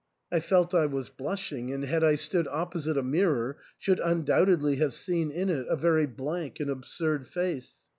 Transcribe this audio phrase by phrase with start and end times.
[0.31, 4.95] I felt I was blushing, and had I stood opposite a mirror should undoubtedly have
[4.95, 7.75] seen in it a very blank and absurd face.